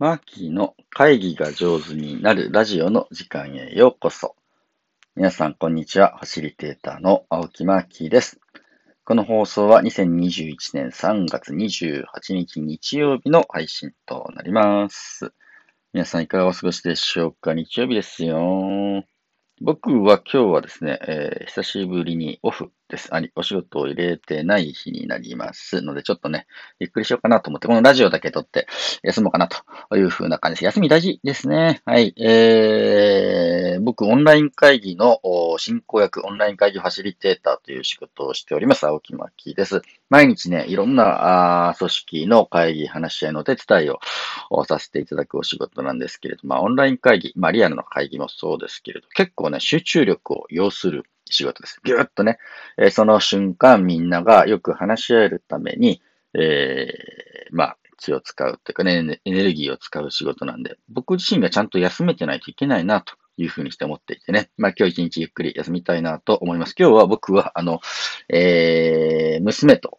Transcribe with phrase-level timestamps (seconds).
[0.00, 4.34] マーキーの会議が上手になるラジオの時間へようこそ。
[5.14, 6.16] 皆さん、こんにちは。
[6.16, 8.40] ファシリテーターの青木マーキーです。
[9.04, 15.34] この放送は2021年3月28日日曜日の配信となります。
[15.92, 17.52] 皆さん、いかがお過ごしでしょうか？
[17.52, 19.04] 日曜日ですよ。
[19.62, 23.14] 僕は今日はですね、えー、久しぶりにオフです。
[23.14, 26.46] あり、お仕事を入れてない日になりますので、ちょっとね、
[26.78, 28.66] ゆっくりしようかなと思って、このラジオだけ撮って
[29.02, 30.64] 休もうかなというふうな感じです。
[30.64, 31.82] 休み大事ですね。
[31.84, 32.14] はい。
[32.18, 35.20] えー、僕、オンライン会議の
[35.58, 38.86] 進行役、オンライン会議ファシリテーターという仕事をしております。
[38.86, 39.82] 青木巻です。
[40.08, 51.80] 毎日ね、いろんなあ組織の会議、話し合いの手伝いをさせていただくお仕事なんですけれども、まあ、オンライン会議、まあ、リアルの会議もそうですけれど、結構ね、集中力を要する仕事です。
[51.84, 52.38] ぎゅっとね、
[52.76, 56.02] え、その瞬間みんながよく話し合えるために、
[56.34, 64.50] えー、まあ、気を使うというかね、エネルギーを使う仕事なんで、僕自身がちゃんと休めてないといけないなというふうにして思っていてね。
[64.56, 66.74] まあ今日一日ゆっくり休みたいなと思います。
[66.78, 67.80] 今日は僕は、あの、
[68.28, 69.98] えー、娘と、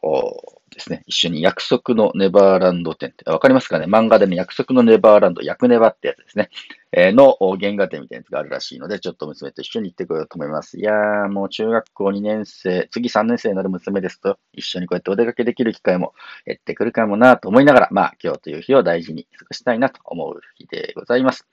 [0.73, 3.86] ですね、一緒に約束のネバーランド展って、わかりますかね？
[3.86, 6.50] 漫画でね、約束のネバーランド、約ネバってやつですね。
[6.94, 10.80] えー、の原画展みたいなやつがあるらしいので、ちょっと娘と一緒に行ってこようと思います。
[10.80, 16.14] いやー、もう中学校2年生、次3年生になる娘ですと、一緒にこうやってお出かけできる機会も
[16.45, 21.47] 減ってくるかもなと思いながら、まあ今日という日を大事に過ごしたいなと思う日でございます。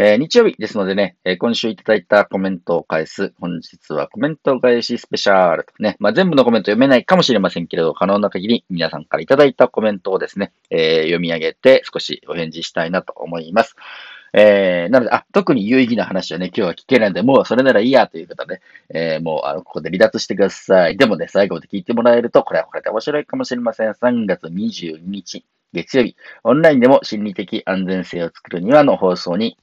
[0.00, 13.74] えー、日曜日ですのでね、えー、今週いただいたコメントを返す、本日はコメント返しスペシャルとね、まあ、全部のコメント読めないかもしれませんけれど、可能な限り皆さんからいただいたコメントをですね、えー、読み上げて少しお返事したいなと思います。
[14.34, 18.60] えー、なので、あ、特に有意義な話はね、今日は聞けないので、もうそれならいいやという方で、
[18.94, 20.96] えー、もう、あの、ここで離脱してください。
[20.96, 23.90] でもね、最後まで聞いてもらえると、これはこれで面白いかもしれません。
[23.90, 29.58] 3月22日、月曜日、オンラインでも心理的安全性を作るにはの放送に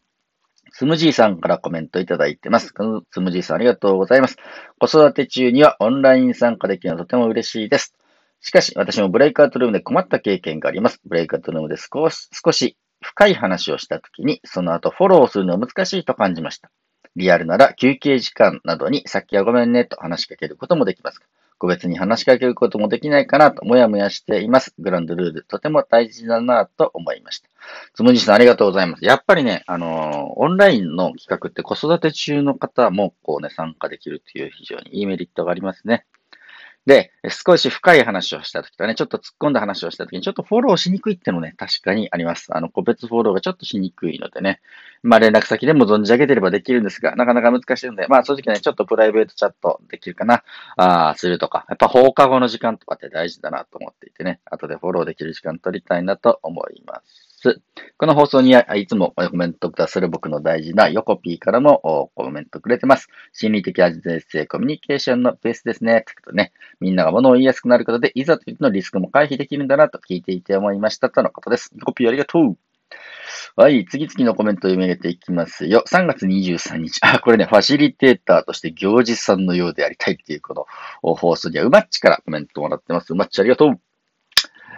[0.77, 2.73] スムジーさんからコメントいただいてます。
[3.09, 4.35] スムジーさんありがとうございます。
[4.77, 7.95] 子育て中にはオンライン参加できるのはとても嬉しいです。
[8.41, 10.99] しかし、私もブレイクアウトルームで困った経験があります。
[11.05, 16.69] ブレイクアウトルームで少し少し深い話をしたときに、その後フォローするのは難しいと感じました。
[17.15, 21.21] リアルなら休憩時間などにさっきはごめんねと話しかけることもできます。
[21.57, 24.73] 個別に話しかけることもできないかなともやもやしています。
[24.79, 27.49] グランドルール、とても大事だなと思いました。
[27.93, 29.05] つむじさんありがとうございます。
[29.05, 36.05] やっぱりね、あのー、オンラインの企画って子育て中の方もこうね、参加できるという非常にいいメリットがありますね。
[36.85, 42.55] で、少し深い話をしたときとかね、ちょっと突っ込んだ話をしたときに、ちょっとフォローしにくいってのね、確かにあります。
[42.55, 44.61] あの、個別フォローがちょっとしにくいのでね、
[45.01, 50.43] まあ連絡先でも存じ上げてればできるんですが、なかなか難しいので、まあ正直ね、ちょっとプライベートチャットできるかな、
[50.77, 57.24] あするとか、やっぱ放課後の時間とかって大事だなと思っていてね、後でフォローできる時間取りたいなと思います。。
[57.97, 63.07] この放送にはいつもコメントくださる僕の大事なヨコピーからもコメントくれてます。
[63.33, 66.03] 心理的安全性コミュニケーションのベースですね。
[66.05, 71.71] ということね、みんなが物を言いやすくなることで、いざというのリスクも回避できるんだなと聞いていて思いましたとのことです。
[71.75, 72.57] ヨコピーありがとう。
[73.55, 75.83] はい、次々のコメントを読み上げていきますよ。
[75.87, 76.99] 3月23日。
[77.01, 80.53] あ、これね、ファシリテーターとして行司さんのようでありたいっていうこ
[81.01, 83.13] の放送には、うまっちからコメントもらってます。
[83.13, 83.79] うまっちありがとう。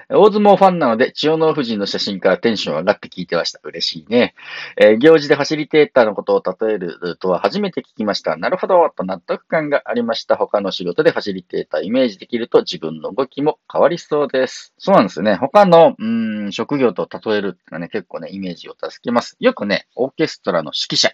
[0.09, 3.59] 大相撲ファンなので、千代の夫人の写真からテンション上がって聞いてました。
[3.63, 4.35] 嬉しいね。
[4.77, 8.37] えー、行事でファシリテーターのことを例えるとは初めて聞きました。
[8.37, 10.37] なるほど、と納得感がありました。
[10.37, 14.73] 他の仕事でファシリテーターイメージできると自分の動きも変わりそうです。
[14.77, 15.35] そうなんですよね。
[15.35, 19.35] 他の、うん、職業と例えるってのはね、結構ね、イメージを助けます。
[19.41, 21.11] よくね、オーケストラの指揮者。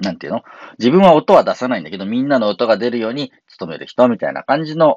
[0.00, 0.42] なんていうの？
[0.78, 4.96] 自分は音は出さないんだけど、みんなの音が出るように努める人みたいな感じの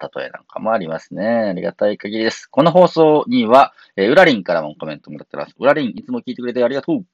[0.00, 1.26] 例えなんかもありますね。
[1.26, 2.46] ありがたい限りです。
[2.46, 5.54] この放送には、えー、ウラリンからもコメントもらってます。
[5.58, 7.04] ウラリン、いつも聞いてくれてありがとう。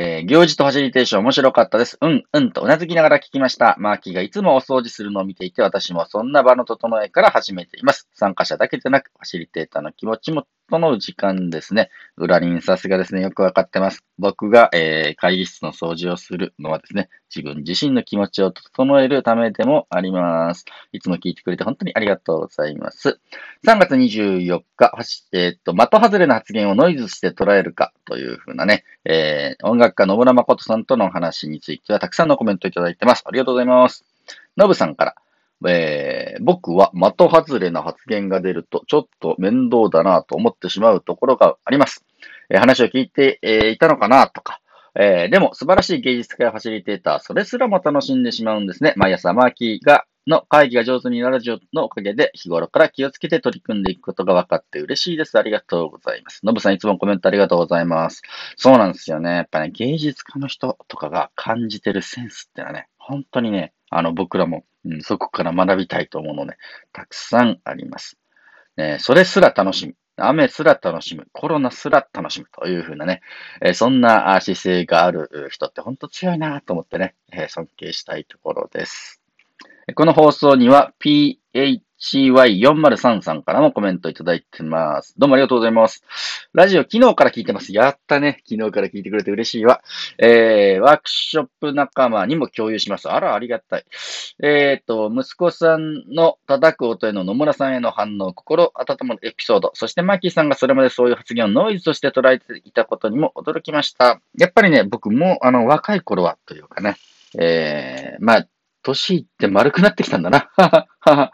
[0.00, 1.98] えー、行事とファシリテーション面白かったです。
[2.00, 3.74] うん、うんとうなずきながら聞きました。
[3.80, 8.08] マーキーがいつもお掃除するのを見ていて、私もそんな場の整えから始めています。
[8.14, 11.90] 参加者だけでなく、ファシリテーターの気持ちも整う時間ですね。
[12.16, 13.22] グラリンさすがですね。
[13.22, 14.04] よくわかってます。
[14.18, 20.66] 僕が、えー、会議室の掃除をするのはですね、自分自身の気持ちを整えるためでもあります。
[20.92, 23.18] いつも聞いてくれて本当にありがとうございます。
[23.66, 24.92] 3月24日、
[25.32, 33.24] えっ、と、的外れの発言をノイズして捉えるかというふうなね、えー、音楽家野村誠さんとの話についてはたくさんのコメントいただいてます。
[33.26, 34.04] ありがとうございます。
[34.58, 35.14] ノブさんから、
[35.66, 42.04] えー、僕は的外れな発言が出るとちょっと面倒だなと思ってしまうところがあります。
[42.50, 44.60] えー、話を聞いて、えー、いたのかなとか、
[44.94, 48.94] えー、でも素晴らしい芸術家やファシリテーター、それすらも楽しんでしまうんですね。
[48.96, 55.38] 毎朝マーキーがの会議が上手になるラジオのおかげで日頃から気をつけて取り組んでいくことが分かって嬉しいです。
[55.38, 56.44] ありがとうございます。
[56.44, 58.22] のぶさんいつもコメントありがとうございます。
[58.56, 59.30] そうなんですよね。
[59.30, 66.58] やっぱね、芸術家の人とかが感じてるセンスってのはね、本当にね、あの僕らも、うん、そこから学びたいと思うのね、
[66.92, 68.18] たくさんあります。
[68.76, 69.94] ね、それすら楽しみ。
[70.18, 71.26] 雨すら楽しむ。
[71.32, 72.48] コロナすら楽しむ。
[72.52, 73.22] というふうなね、
[73.62, 79.22] えー、そんな姿勢がある人って本当強いなと思ってね、えー、尊敬したいところです。
[79.94, 85.14] この放送には PH CY403 さんからもコメントいただいてます。
[85.18, 86.04] どうもありがとうございます。
[86.54, 87.74] ラジオ昨日から聞いてます。
[87.74, 88.42] やったね。
[88.48, 89.82] 昨日から聞いてくれて嬉しいわ。
[90.16, 93.10] えー、ワークショップ仲間にも共有します。
[93.10, 93.84] あら、ありがたい。
[94.42, 104.22] えっ、ー、と、息子さんの叩く音への野村さんへの反応、心温まるエピソード、そしてマーキーさんがそれまでそういう発言をノイズとして捉えていたことにも驚きました。
[104.38, 106.96] やっぱりね、僕もあの若い頃はというかね、
[107.38, 108.48] えー、まあ、
[108.82, 110.48] 年いって丸くなってきたんだな。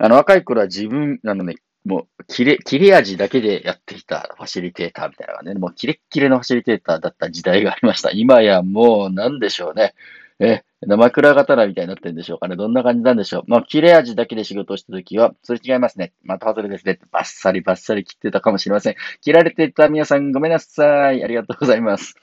[0.00, 1.56] あの、若い頃は自分、あのね、
[1.88, 8.10] もう、切れ、切れ味だけでやっていたファシリテーターみたいなのがね、もうキレッキレのファシリテーターだった時代がありました。
[8.10, 9.94] 今やもう、なんでしょうね。
[10.38, 12.56] え、生倉刀みたいになってるんでしょうかね。
[12.56, 13.44] どんな感じなんでしょう。
[13.48, 16.12] まあ、切れ味だけで仕事をしたときは、それ違いますね。
[16.22, 17.00] また外れですね。
[17.10, 18.96] バッサリバッサリ切ってたかもしれません。
[19.20, 21.24] 切られてた皆さんごめんなさい。
[21.24, 22.14] ありがとうございます。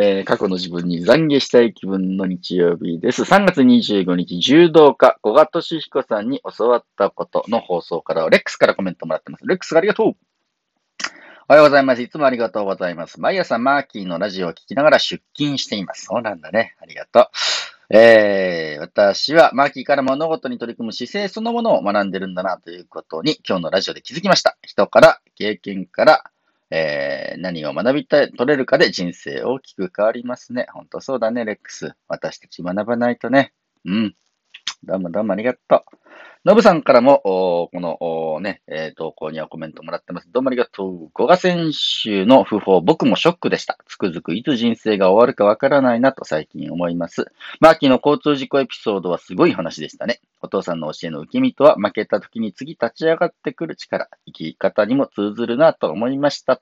[0.00, 3.22] えー、過去の自分に懺悔したい気分の日曜日です。
[3.22, 9.44] 3月25日、柔道家、小賀俊彦さんに教わったことの放送から、レックスからコメントもらってます。
[9.44, 10.12] レックスありがとうお
[11.48, 12.02] はようございます。
[12.02, 13.20] いつもありがとうございます。
[13.20, 16.04] 毎朝マーキーのラジオを聞きながら出勤しています。
[16.04, 16.76] そうなんだね。
[16.80, 17.26] ありがとう。
[17.92, 24.58] えー、私はマーキーから物事に取り組む姿勢そのものを学んでるんだなということに今日のラジオで気づきました。
[24.62, 26.22] 人から、経験から、
[26.70, 30.66] えー、何を学びたい、取れるかで人生大きく変わりますね。
[30.72, 31.94] ほんとそうだね、レックス。
[32.08, 33.52] 私たち学ばないとね。
[33.84, 34.14] うん。
[34.82, 35.98] どうもどうもありがとう。
[36.44, 38.62] ノブさんからも、このね、
[38.96, 40.30] 投稿にはコメントもらってます。
[40.30, 41.10] どうもありがとう。
[41.14, 41.72] 古賀選
[42.04, 43.76] 手の訃報、僕もショックでした。
[43.86, 47.26] つくづくいつ人生が終わるかわからないなと最近思います。
[47.60, 50.20] マーキーの交通事故エピソードはすごい話でしたね。
[50.40, 56.56] お父さんの教えの受け身とは負けた時に次立ち上がってくる力、生き方にも通ずるなと思いました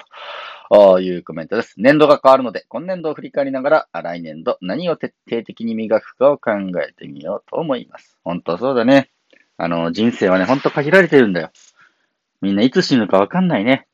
[0.70, 1.74] というコメントです。
[1.76, 6.52] 年度が変わるので、今年度を振り返りながら、来年度何を徹底的に磨くかを考
[6.82, 8.18] えてみようと思います。
[8.24, 9.10] 本当そうだね。
[9.58, 11.50] あの、人生はね、ほんと限られてるんだよ。
[12.42, 13.86] みんないつ死ぬかわかんないね。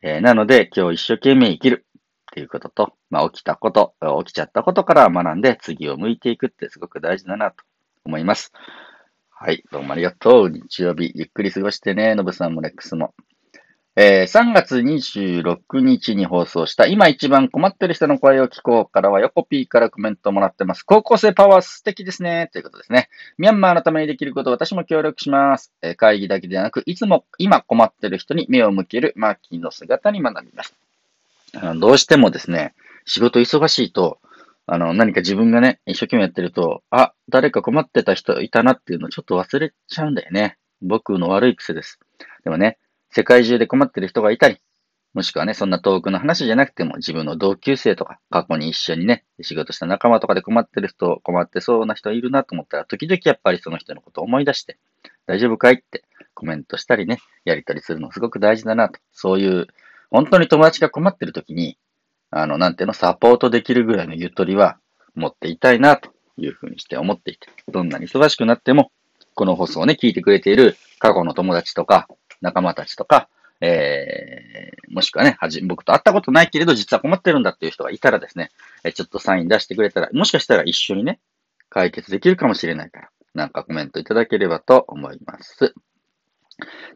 [0.00, 3.94] えー、なので、今日一生懸命生きるっていうことと、まあ、起きたこと、
[4.24, 7.56] 起きちゃったことから学んで、次を向いていくってすごく大事だなと
[8.04, 8.52] 思います。
[9.28, 10.50] はい、どうもありがとう。
[10.50, 13.14] 日曜日、ゆっくり過ごしてね、のぶさんもレックスも。
[13.94, 20.82] えー、3月26日に放送した今一番困ってる人の声を聞こうからは横 P からコメントもらってます。
[20.82, 22.48] 高校生パワー素敵ですね。
[22.54, 23.10] ということですね。
[23.36, 25.74] ミャンマーのためにできること私も協力します。
[25.82, 30.74] えー、会議だけでなく、いつも今困ってる人に目を向けるマーキーの姿に学びます。
[31.54, 32.74] あのどうしてもですね、
[33.04, 34.20] 仕事忙しいと、
[34.66, 40.56] あの、何か自分がね、一生懸命やってると、あ、誰か困ってた人いたなっていうのをちょっと忘れちゃうんだよね。
[40.80, 41.98] 僕の悪い癖です。
[42.44, 42.78] でもね、
[43.12, 44.58] 世界中で困ってる人がいたり、
[45.12, 54.78] もしくはね、そんな遠くの話じゃなくても、自分の同級生とか、過去に一緒にね、仕事した仲間とかで困ってる人、困ってそうな人いるなと思ったら、時々やっぱりその人のことを思い出して、
[55.26, 58.98] 大丈夫かいってコメントしたりね、やりたりするのすごく大事だなと。
[59.12, 59.66] そういう、
[60.10, 61.76] 本当に友達が困ってる時に、
[62.30, 64.78] あの、なんていうの、サポートできるぐらいのゆとりは
[65.14, 68.90] 持っていたいなというふうにして思っていて、どんなに忙しくなっても、
[69.34, 72.08] この放送をね、聞いてくれている過去の友達とか、
[72.40, 73.28] 仲間たちとか、
[73.60, 78.50] えー、もしくはね、はじ、僕と会ったことないけれど、実は困ってるんだっていう人がいたらですね、
[78.82, 81.20] えちょっとサイン出してくれたら、もしかしたら一緒にね、
[81.70, 85.74] 解決できるかもしれないから、なんかコメントいただければと思います。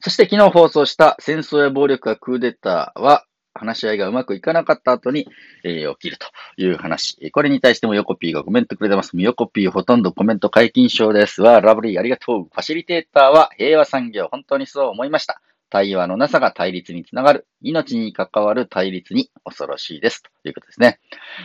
[0.00, 3.24] そして昨日放送した戦争や暴力やクーデターは、
[3.58, 5.28] 話し合いがうまくいかなかった後に、
[5.64, 7.30] えー、起きるという話。
[7.30, 9.10] これに対してもヨコピーがコメントくれてます。
[9.14, 11.42] ヨコピーほとんどコメント解禁賞です。
[11.42, 12.44] わラブリーありがとう。
[12.44, 14.28] ファシリテーターは平和産業。
[14.30, 15.40] 本当にそう思いました。
[15.68, 17.46] 対話のなさが対立につながる。
[17.60, 20.22] 命に関わる対立に恐ろしいです。
[20.22, 21.00] ということですね。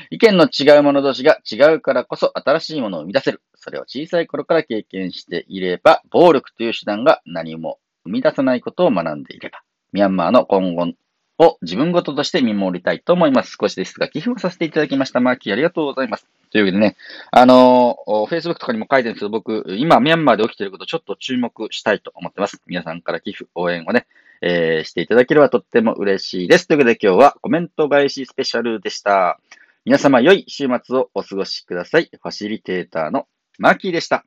[0.09, 3.41] 意見の違う者同士が違うからこそ新しいものを生み出せる。
[3.55, 10.93] それを小さい頃から経験していれば、暴力という手段が何も生み出さないことを学んでいれば、ミャンマーの今後
[11.37, 13.57] を自分ごととして見守りたいと思います。
[13.59, 15.19] 少しですが、寄付をさせていただきました。
[15.19, 16.27] マーキーありがとうございます。
[16.51, 16.95] というわけでね、
[17.31, 22.61] あの、Facebook とかにも書いてるんですけど、僕、今、ミャンマーで起きていることちょっと注目したいと思ってます。
[22.67, 24.05] 皆さんから寄付、応援をね、
[24.41, 26.67] えー、していただければとっても嬉しいです。
[26.67, 29.39] というわけで今日はコメント返しスペシャルでした。
[29.85, 32.09] 皆様良い週末をお過ごしください。
[32.11, 33.27] ファシリテーターの
[33.59, 34.25] マーキーでした。